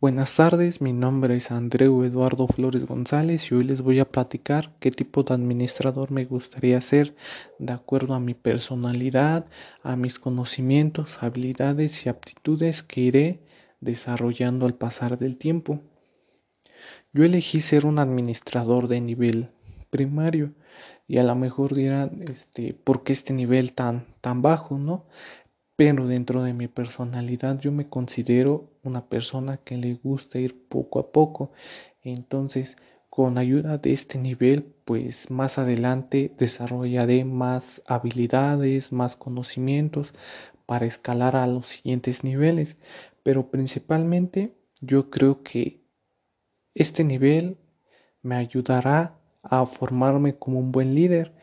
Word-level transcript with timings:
Buenas 0.00 0.36
tardes, 0.36 0.80
mi 0.80 0.92
nombre 0.92 1.34
es 1.34 1.50
Andreu 1.50 2.04
Eduardo 2.04 2.46
Flores 2.46 2.86
González 2.86 3.50
y 3.50 3.56
hoy 3.56 3.64
les 3.64 3.80
voy 3.80 3.98
a 3.98 4.08
platicar 4.08 4.70
qué 4.78 4.92
tipo 4.92 5.24
de 5.24 5.34
administrador 5.34 6.12
me 6.12 6.24
gustaría 6.24 6.80
ser 6.80 7.16
de 7.58 7.72
acuerdo 7.72 8.14
a 8.14 8.20
mi 8.20 8.34
personalidad, 8.34 9.46
a 9.82 9.96
mis 9.96 10.20
conocimientos, 10.20 11.18
habilidades 11.20 12.06
y 12.06 12.10
aptitudes 12.10 12.84
que 12.84 13.00
iré 13.00 13.40
desarrollando 13.80 14.66
al 14.66 14.74
pasar 14.74 15.18
del 15.18 15.36
tiempo. 15.36 15.80
Yo 17.12 17.24
elegí 17.24 17.60
ser 17.60 17.84
un 17.84 17.98
administrador 17.98 18.86
de 18.86 19.00
nivel 19.00 19.48
primario 19.90 20.52
y 21.08 21.18
a 21.18 21.24
lo 21.24 21.34
mejor 21.34 21.74
dirán, 21.74 22.22
este, 22.28 22.72
¿por 22.72 23.02
qué 23.02 23.12
este 23.12 23.32
nivel 23.32 23.72
tan, 23.72 24.06
tan 24.20 24.42
bajo, 24.42 24.78
no? 24.78 25.06
Pero 25.78 26.08
dentro 26.08 26.42
de 26.42 26.54
mi 26.54 26.66
personalidad 26.66 27.60
yo 27.60 27.70
me 27.70 27.88
considero 27.88 28.68
una 28.82 29.08
persona 29.08 29.58
que 29.58 29.76
le 29.76 29.94
gusta 29.94 30.40
ir 30.40 30.66
poco 30.66 30.98
a 30.98 31.12
poco. 31.12 31.52
Entonces, 32.02 32.76
con 33.08 33.38
ayuda 33.38 33.78
de 33.78 33.92
este 33.92 34.18
nivel, 34.18 34.74
pues 34.84 35.30
más 35.30 35.56
adelante 35.56 36.34
desarrollaré 36.36 37.24
más 37.24 37.80
habilidades, 37.86 38.90
más 38.90 39.14
conocimientos 39.14 40.12
para 40.66 40.84
escalar 40.84 41.36
a 41.36 41.46
los 41.46 41.68
siguientes 41.68 42.24
niveles. 42.24 42.76
Pero 43.22 43.48
principalmente 43.48 44.56
yo 44.80 45.10
creo 45.10 45.44
que 45.44 45.80
este 46.74 47.04
nivel 47.04 47.56
me 48.20 48.34
ayudará 48.34 49.16
a 49.44 49.64
formarme 49.64 50.36
como 50.36 50.58
un 50.58 50.72
buen 50.72 50.96
líder, 50.96 51.36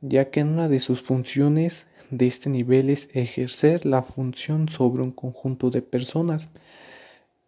ya 0.00 0.30
que 0.30 0.38
en 0.38 0.50
una 0.50 0.68
de 0.68 0.78
sus 0.78 1.02
funciones 1.02 1.88
de 2.10 2.26
este 2.26 2.50
nivel 2.50 2.90
es 2.90 3.08
ejercer 3.12 3.86
la 3.86 4.02
función 4.02 4.68
sobre 4.68 5.02
un 5.02 5.12
conjunto 5.12 5.70
de 5.70 5.82
personas. 5.82 6.48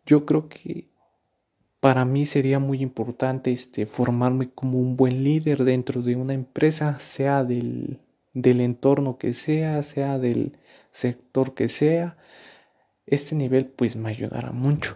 Yo 0.07 0.25
creo 0.25 0.49
que 0.49 0.89
para 1.81 2.05
mí 2.05 2.27
sería 2.27 2.59
muy 2.61 2.81
importante 2.81 3.51
este, 3.53 3.87
formarme 3.87 4.51
como 4.51 4.79
un 4.79 4.97
buen 4.97 5.25
líder 5.25 5.65
dentro 5.65 6.01
de 6.03 6.15
una 6.15 6.33
empresa, 6.33 6.99
sea 7.01 7.43
del, 7.45 7.99
del 8.35 8.61
entorno 8.61 9.19
que 9.19 9.35
sea, 9.35 9.83
sea 9.83 10.19
del 10.19 10.59
sector 10.91 11.55
que 11.55 11.69
sea. 11.69 12.17
Este 13.05 13.35
nivel 13.35 13.67
pues 13.67 13.97
me 13.97 14.11
ayudará 14.11 14.53
mucho. 14.53 14.95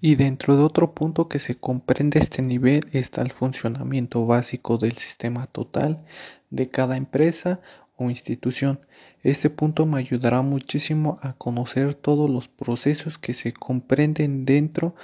Y 0.00 0.14
dentro 0.14 0.56
de 0.56 0.62
otro 0.62 0.94
punto 0.94 1.28
que 1.28 1.40
se 1.40 1.56
comprende 1.56 2.20
este 2.20 2.42
nivel 2.42 2.82
está 2.92 3.22
el 3.22 3.32
funcionamiento 3.32 4.26
básico 4.26 4.78
del 4.78 4.92
sistema 4.92 5.46
total 5.46 6.04
de 6.50 6.68
cada 6.68 6.96
empresa 6.96 7.60
o 7.96 8.10
institución. 8.10 8.80
Este 9.22 9.50
punto 9.50 9.86
me 9.86 9.98
ayudará 9.98 10.42
muchísimo 10.42 11.18
a 11.22 11.32
conocer 11.34 11.94
todos 11.94 12.30
los 12.30 12.48
procesos 12.48 13.18
que 13.18 13.34
se 13.34 13.52
comprenden 13.52 14.44
dentro 14.44 14.94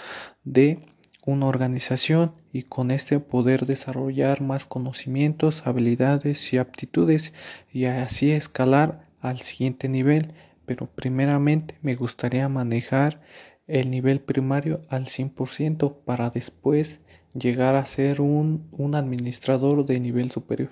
de 0.44 0.80
una 1.24 1.46
organización 1.46 2.34
y 2.52 2.64
con 2.64 2.90
este 2.90 3.20
poder 3.20 3.66
desarrollar 3.66 4.40
más 4.40 4.66
conocimientos, 4.66 5.66
habilidades 5.66 6.52
y 6.52 6.58
aptitudes 6.58 7.32
y 7.72 7.84
así 7.84 8.32
escalar 8.32 9.08
al 9.20 9.40
siguiente 9.40 9.88
nivel. 9.88 10.34
Pero 10.66 10.86
primeramente 10.86 11.76
me 11.82 11.94
gustaría 11.94 12.48
manejar 12.48 13.20
el 13.66 13.90
nivel 13.90 14.20
primario 14.20 14.82
al 14.88 15.06
100% 15.06 16.04
para 16.04 16.30
después 16.30 17.00
llegar 17.34 17.76
a 17.76 17.86
ser 17.86 18.20
un, 18.20 18.68
un 18.72 18.94
administrador 18.94 19.84
de 19.84 20.00
nivel 20.00 20.30
superior. 20.30 20.70